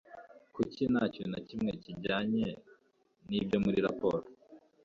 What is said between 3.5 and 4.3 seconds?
muri raporo